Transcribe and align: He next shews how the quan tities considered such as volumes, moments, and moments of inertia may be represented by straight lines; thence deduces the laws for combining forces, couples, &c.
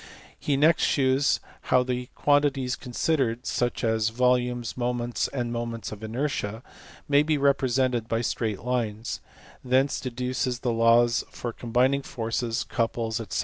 He 0.39 0.57
next 0.57 0.81
shews 0.81 1.39
how 1.69 1.83
the 1.83 2.07
quan 2.15 2.41
tities 2.41 2.75
considered 2.75 3.45
such 3.45 3.83
as 3.83 4.09
volumes, 4.09 4.75
moments, 4.75 5.27
and 5.27 5.53
moments 5.53 5.91
of 5.91 6.03
inertia 6.03 6.63
may 7.07 7.21
be 7.21 7.37
represented 7.37 8.07
by 8.07 8.21
straight 8.21 8.61
lines; 8.63 9.19
thence 9.63 9.99
deduces 9.99 10.61
the 10.61 10.73
laws 10.73 11.23
for 11.29 11.53
combining 11.53 12.01
forces, 12.01 12.63
couples, 12.63 13.17
&c. 13.29 13.39